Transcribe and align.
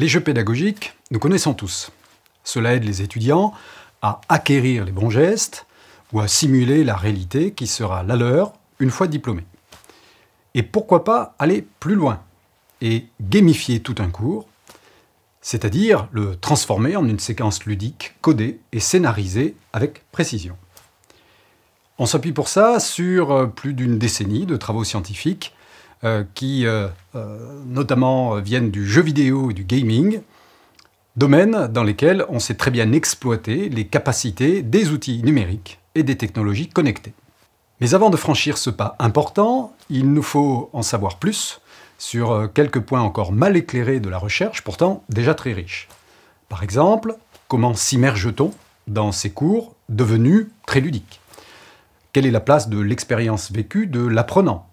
Les 0.00 0.06
jeux 0.06 0.20
pédagogiques, 0.20 0.94
nous 1.10 1.18
connaissons 1.18 1.54
tous. 1.54 1.90
Cela 2.44 2.74
aide 2.74 2.84
les 2.84 3.02
étudiants 3.02 3.52
à 4.00 4.20
acquérir 4.28 4.84
les 4.84 4.92
bons 4.92 5.10
gestes 5.10 5.66
ou 6.12 6.20
à 6.20 6.28
simuler 6.28 6.84
la 6.84 6.94
réalité 6.94 7.50
qui 7.50 7.66
sera 7.66 8.04
la 8.04 8.14
leur 8.14 8.52
une 8.78 8.90
fois 8.90 9.08
diplômés. 9.08 9.44
Et 10.54 10.62
pourquoi 10.62 11.02
pas 11.02 11.34
aller 11.40 11.66
plus 11.80 11.96
loin 11.96 12.22
et 12.80 13.06
gamifier 13.20 13.80
tout 13.80 13.96
un 13.98 14.08
cours, 14.08 14.46
c'est-à-dire 15.40 16.06
le 16.12 16.36
transformer 16.36 16.94
en 16.94 17.08
une 17.08 17.18
séquence 17.18 17.64
ludique, 17.64 18.14
codée 18.20 18.60
et 18.70 18.78
scénarisée 18.78 19.56
avec 19.72 20.08
précision. 20.12 20.56
On 21.98 22.06
s'appuie 22.06 22.32
pour 22.32 22.46
ça 22.46 22.78
sur 22.78 23.32
euh, 23.32 23.46
plus 23.46 23.74
d'une 23.74 23.98
décennie 23.98 24.46
de 24.46 24.56
travaux 24.56 24.84
scientifiques 24.84 25.54
qui 26.34 26.64
euh, 26.66 26.88
notamment 27.66 28.36
viennent 28.36 28.70
du 28.70 28.86
jeu 28.86 29.02
vidéo 29.02 29.50
et 29.50 29.54
du 29.54 29.64
gaming, 29.64 30.20
domaines 31.16 31.66
dans 31.66 31.82
lesquels 31.82 32.24
on 32.28 32.38
sait 32.38 32.54
très 32.54 32.70
bien 32.70 32.92
exploiter 32.92 33.68
les 33.68 33.86
capacités 33.86 34.62
des 34.62 34.90
outils 34.90 35.22
numériques 35.24 35.80
et 35.96 36.04
des 36.04 36.16
technologies 36.16 36.68
connectées. 36.68 37.14
Mais 37.80 37.94
avant 37.94 38.10
de 38.10 38.16
franchir 38.16 38.58
ce 38.58 38.70
pas 38.70 38.96
important, 38.98 39.74
il 39.90 40.12
nous 40.12 40.22
faut 40.22 40.70
en 40.72 40.82
savoir 40.82 41.18
plus 41.18 41.60
sur 41.98 42.30
euh, 42.30 42.46
quelques 42.46 42.80
points 42.80 43.00
encore 43.00 43.32
mal 43.32 43.56
éclairés 43.56 44.00
de 44.00 44.08
la 44.08 44.18
recherche, 44.18 44.62
pourtant 44.62 45.02
déjà 45.08 45.34
très 45.34 45.52
riche. 45.52 45.88
Par 46.48 46.62
exemple, 46.62 47.16
comment 47.48 47.74
s'immerge-t-on 47.74 48.52
dans 48.86 49.12
ces 49.12 49.30
cours 49.30 49.74
devenus 49.88 50.46
très 50.66 50.80
ludiques? 50.80 51.20
Quelle 52.12 52.26
est 52.26 52.30
la 52.30 52.40
place 52.40 52.68
de 52.68 52.78
l'expérience 52.78 53.50
vécue 53.50 53.86
de 53.86 54.06
l'apprenant? 54.06 54.67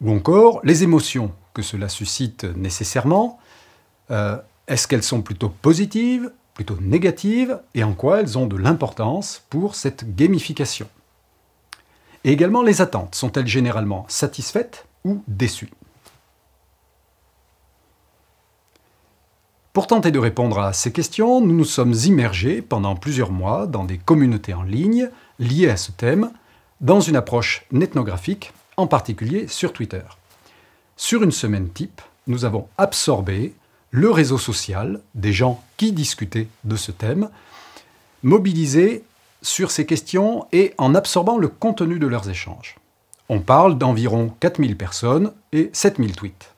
Ou 0.00 0.12
encore 0.12 0.60
les 0.64 0.82
émotions 0.82 1.32
que 1.54 1.62
cela 1.62 1.88
suscite 1.88 2.44
nécessairement 2.44 3.38
euh, 4.10 4.36
Est-ce 4.68 4.86
qu'elles 4.86 5.02
sont 5.02 5.22
plutôt 5.22 5.48
positives, 5.48 6.30
plutôt 6.54 6.76
négatives, 6.80 7.60
et 7.74 7.84
en 7.84 7.94
quoi 7.94 8.20
elles 8.20 8.36
ont 8.36 8.46
de 8.46 8.56
l'importance 8.56 9.42
pour 9.48 9.74
cette 9.74 10.14
gamification? 10.16 10.88
Et 12.24 12.32
également 12.32 12.62
les 12.62 12.82
attentes, 12.82 13.14
sont-elles 13.14 13.46
généralement 13.46 14.04
satisfaites 14.08 14.86
ou 15.04 15.22
déçues? 15.28 15.70
Pour 19.72 19.86
tenter 19.86 20.10
de 20.10 20.18
répondre 20.18 20.58
à 20.58 20.72
ces 20.72 20.90
questions, 20.90 21.40
nous 21.40 21.54
nous 21.54 21.64
sommes 21.64 21.92
immergés 21.92 22.62
pendant 22.62 22.96
plusieurs 22.96 23.30
mois 23.30 23.66
dans 23.66 23.84
des 23.84 23.98
communautés 23.98 24.54
en 24.54 24.62
ligne 24.62 25.10
liées 25.38 25.68
à 25.68 25.76
ce 25.76 25.92
thème, 25.92 26.30
dans 26.80 27.00
une 27.00 27.14
approche 27.14 27.66
nethnographique, 27.72 28.54
en 28.76 28.86
particulier 28.86 29.48
sur 29.48 29.72
Twitter. 29.72 30.02
Sur 30.96 31.22
une 31.22 31.32
semaine 31.32 31.70
type, 31.70 32.00
nous 32.26 32.44
avons 32.44 32.68
absorbé 32.78 33.54
le 33.90 34.10
réseau 34.10 34.38
social 34.38 35.00
des 35.14 35.32
gens 35.32 35.62
qui 35.76 35.92
discutaient 35.92 36.48
de 36.64 36.76
ce 36.76 36.92
thème, 36.92 37.30
mobilisés 38.22 39.04
sur 39.42 39.70
ces 39.70 39.86
questions 39.86 40.46
et 40.52 40.74
en 40.78 40.94
absorbant 40.94 41.38
le 41.38 41.48
contenu 41.48 41.98
de 41.98 42.06
leurs 42.06 42.28
échanges. 42.28 42.76
On 43.28 43.40
parle 43.40 43.78
d'environ 43.78 44.32
4000 44.40 44.76
personnes 44.76 45.32
et 45.52 45.70
7000 45.72 46.12
tweets. 46.16 46.54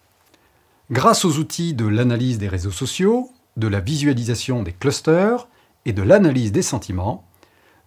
Grâce 0.91 1.25
aux 1.25 1.39
outils 1.39 1.75
de 1.75 1.87
l'analyse 1.87 2.39
des 2.39 2.49
réseaux 2.49 2.71
sociaux, 2.71 3.31
de 3.57 3.69
la 3.69 3.81
visualisation 3.81 4.63
des 4.63 4.73
clusters 4.73 5.49
et 5.85 5.93
de 5.93 6.03
l'analyse 6.03 6.53
des 6.53 6.63
sentiments, 6.63 7.25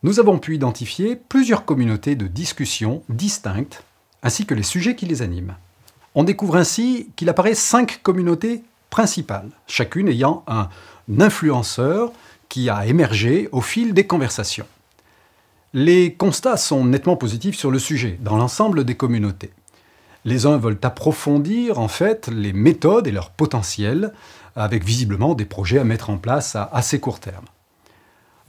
nous 0.04 0.20
avons 0.20 0.40
pu 0.40 0.56
identifier 0.56 1.16
plusieurs 1.16 1.66
communautés 1.66 2.16
de 2.16 2.28
discussion 2.28 3.04
distinctes, 3.10 3.84
ainsi 4.23 4.45
que 4.45 4.53
les 4.53 4.64
sujets 4.64 4.95
qui 4.95 5.05
les 5.05 5.22
animent. 5.22 5.55
On 6.16 6.23
découvre 6.23 6.58
ainsi 6.58 7.09
qu'il 7.16 7.30
apparaît 7.30 7.55
cinq 7.55 8.02
communautés 8.03 8.64
principales, 8.89 9.49
chacune 9.67 10.09
ayant 10.09 10.43
un 10.48 10.70
influenceur 11.20 12.11
qui 12.49 12.70
a 12.70 12.86
émergé 12.86 13.48
au 13.52 13.61
fil 13.61 13.93
des 13.93 14.05
conversations. 14.05 14.67
Les 15.73 16.14
constats 16.14 16.58
sont 16.58 16.83
nettement 16.83 17.15
positifs 17.15 17.58
sur 17.58 17.71
le 17.71 17.80
sujet, 17.80 18.20
dans 18.20 18.36
l'ensemble 18.36 18.83
des 18.83 18.95
communautés. 18.95 19.52
Les 20.26 20.45
uns 20.45 20.58
veulent 20.58 20.80
approfondir 20.83 21.80
en 21.80 21.87
fait 21.87 22.27
les 22.27 22.52
méthodes 22.52 23.08
et 23.08 23.11
leur 23.11 23.30
potentiel, 23.30 24.14
avec 24.58 24.83
visiblement 24.83 25.33
des 25.33 25.45
projets 25.45 25.80
à 25.80 25.86
mettre 25.86 26.10
en 26.10 26.17
place 26.17 26.58
à 26.58 26.70
assez 26.73 26.99
court 26.99 27.21
terme. 27.21 27.45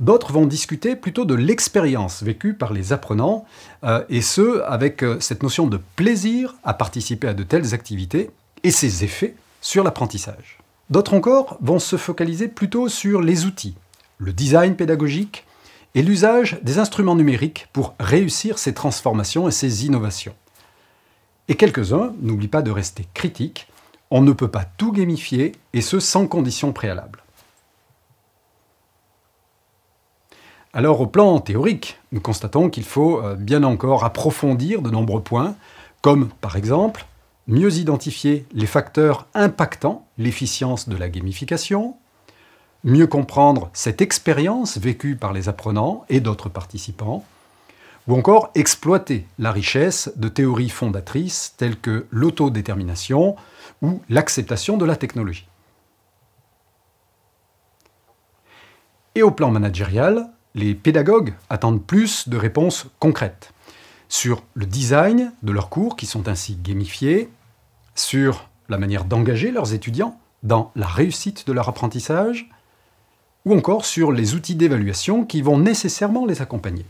D'autres 0.03 0.33
vont 0.33 0.47
discuter 0.47 0.97
plutôt 0.97 1.25
de 1.25 1.37
l'expérience 1.37 2.25
vécue 2.25 2.55
par 2.55 2.73
les 2.73 2.93
apprenants, 2.93 3.45
euh, 3.85 4.03
et 4.09 4.21
ce, 4.21 4.61
avec 4.63 5.05
euh, 5.05 5.21
cette 5.21 5.45
notion 5.45 5.69
de 5.69 5.79
plaisir 5.95 6.57
à 6.65 6.75
participer 6.75 7.29
à 7.29 7.35
de 7.35 7.45
telles 7.45 7.73
activités 7.73 8.31
et 8.65 8.73
ses 8.73 9.05
effets 9.05 9.37
sur 9.61 9.85
l'apprentissage. 9.85 10.59
D'autres 10.91 11.15
encore 11.15 11.57
vont 11.61 11.79
se 11.79 11.95
focaliser 11.95 12.49
plutôt 12.49 12.89
sur 12.89 13.21
les 13.21 13.45
outils, 13.45 13.77
le 14.19 14.33
design 14.33 14.75
pédagogique 14.75 15.47
et 15.95 16.03
l'usage 16.03 16.59
des 16.65 16.81
instruments 16.81 17.15
numériques 17.15 17.69
pour 17.73 17.95
réussir 18.01 18.59
ces 18.59 18.75
transformations 18.75 19.47
et 19.47 19.53
ces 19.53 19.87
innovations. 19.87 20.35
Et 21.47 21.55
quelques-uns 21.55 22.13
n'oublient 22.21 22.49
pas 22.49 22.63
de 22.63 22.73
rester 22.73 23.07
critiques. 23.15 23.69
On 24.11 24.21
ne 24.21 24.33
peut 24.33 24.49
pas 24.51 24.65
tout 24.65 24.91
gamifier, 24.91 25.53
et 25.75 25.81
ce 25.81 26.01
sans 26.01 26.27
conditions 26.27 26.73
préalables. 26.73 27.22
Alors 30.75 31.03
au 31.03 31.07
plan 31.07 31.39
théorique, 31.39 31.99
nous 32.13 32.21
constatons 32.23 32.71
qu'il 32.71 32.85
faut 32.85 33.23
euh, 33.23 33.35
bien 33.35 33.63
encore 33.63 34.05
approfondir 34.05 34.81
de 34.81 34.89
nombreux 34.89 35.23
points, 35.23 35.55
comme 36.01 36.31
par 36.41 36.57
exemple 36.57 37.05
mieux 37.47 37.75
identifier 37.75 38.47
les 38.53 38.67
facteurs 38.67 39.27
impactant 39.35 40.07
l'efficience 40.17 40.89
de 40.89 40.97
la 40.97 41.11
gamification, 41.11 41.97
mieux 42.85 43.07
comprendre 43.07 43.69
cette 43.75 44.01
expérience 44.01 44.79
vécue 44.79 45.15
par 45.17 45.35
les 45.35 45.51
apprenants 45.51 46.07
et 46.09 46.21
d'autres 46.21 46.49
participants, 46.49 47.23
ou 48.09 48.17
encore 48.17 48.51
exploiter 48.55 49.27
la 49.39 49.53
richesse 49.53 50.11
de 50.17 50.29
théories 50.29 50.71
fondatrices 50.71 51.55
telles 51.59 51.79
que 51.79 52.07
l'autodétermination 52.11 53.37
ou 53.83 54.01
l'acceptation 54.09 54.79
de 54.79 54.87
la 54.87 54.97
technologie. 54.97 55.47
Et 59.15 59.23
au 59.23 59.31
plan 59.31 59.51
managérial, 59.51 60.31
les 60.55 60.75
pédagogues 60.75 61.35
attendent 61.51 61.83
plus 61.83 62.29
de 62.29 62.37
réponses 62.37 62.87
concrètes 62.99 63.53
sur 64.09 64.43
le 64.55 64.67
design 64.67 65.33
de 65.43 65.53
leurs 65.53 65.71
cours 65.71 65.97
qui 65.97 66.05
sont 66.05 66.29
ainsi 66.29 66.57
gamifiés, 66.57 67.31
sur 67.95 68.49
la 68.69 68.77
manière 68.77 69.05
d'engager 69.05 69.51
leurs 69.51 69.73
étudiants 69.73 70.21
dans 70.43 70.71
la 70.77 70.87
réussite 70.87 71.47
de 71.47 71.53
leur 71.53 71.69
apprentissage, 71.69 72.51
ou 73.45 73.57
encore 73.57 73.87
sur 73.87 74.13
les 74.13 74.35
outils 74.35 74.55
d'évaluation 74.55 75.25
qui 75.25 75.41
vont 75.41 75.59
nécessairement 75.59 76.27
les 76.27 76.43
accompagner. 76.43 76.85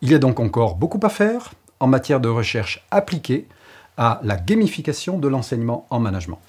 Il 0.00 0.10
y 0.10 0.14
a 0.14 0.18
donc 0.18 0.40
encore 0.40 0.76
beaucoup 0.76 1.00
à 1.02 1.08
faire 1.08 1.52
en 1.78 1.86
matière 1.86 2.20
de 2.20 2.28
recherche 2.28 2.86
appliquée 2.90 3.46
à 3.96 4.20
la 4.22 4.36
gamification 4.36 5.18
de 5.18 5.28
l'enseignement 5.28 5.86
en 5.90 6.00
management. 6.00 6.40